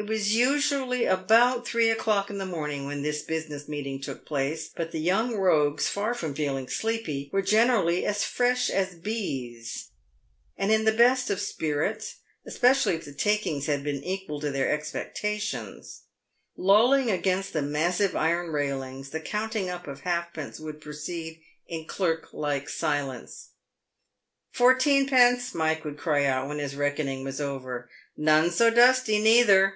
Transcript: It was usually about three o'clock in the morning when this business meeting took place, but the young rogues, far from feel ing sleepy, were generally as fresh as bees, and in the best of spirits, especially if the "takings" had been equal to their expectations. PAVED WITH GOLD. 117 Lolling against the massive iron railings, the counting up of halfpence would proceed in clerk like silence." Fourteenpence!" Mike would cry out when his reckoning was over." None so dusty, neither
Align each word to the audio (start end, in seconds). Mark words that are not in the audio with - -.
It 0.00 0.06
was 0.06 0.32
usually 0.36 1.06
about 1.06 1.66
three 1.66 1.90
o'clock 1.90 2.30
in 2.30 2.38
the 2.38 2.46
morning 2.46 2.86
when 2.86 3.02
this 3.02 3.22
business 3.22 3.66
meeting 3.68 4.00
took 4.00 4.24
place, 4.24 4.68
but 4.76 4.92
the 4.92 5.00
young 5.00 5.34
rogues, 5.34 5.88
far 5.88 6.14
from 6.14 6.36
feel 6.36 6.56
ing 6.56 6.68
sleepy, 6.68 7.28
were 7.32 7.42
generally 7.42 8.06
as 8.06 8.22
fresh 8.22 8.70
as 8.70 8.94
bees, 8.94 9.88
and 10.56 10.70
in 10.70 10.84
the 10.84 10.92
best 10.92 11.30
of 11.30 11.40
spirits, 11.40 12.18
especially 12.46 12.94
if 12.94 13.06
the 13.06 13.12
"takings" 13.12 13.66
had 13.66 13.82
been 13.82 14.04
equal 14.04 14.38
to 14.40 14.52
their 14.52 14.70
expectations. 14.70 16.02
PAVED 16.54 16.58
WITH 16.58 16.64
GOLD. 16.66 16.78
117 16.78 17.08
Lolling 17.08 17.18
against 17.18 17.52
the 17.52 17.60
massive 17.62 18.14
iron 18.14 18.52
railings, 18.52 19.10
the 19.10 19.18
counting 19.20 19.68
up 19.68 19.88
of 19.88 20.02
halfpence 20.02 20.60
would 20.60 20.80
proceed 20.80 21.40
in 21.66 21.86
clerk 21.88 22.32
like 22.32 22.68
silence." 22.68 23.48
Fourteenpence!" 24.56 25.52
Mike 25.56 25.84
would 25.84 25.98
cry 25.98 26.24
out 26.24 26.46
when 26.46 26.60
his 26.60 26.76
reckoning 26.76 27.24
was 27.24 27.40
over." 27.40 27.90
None 28.16 28.52
so 28.52 28.70
dusty, 28.70 29.18
neither 29.18 29.74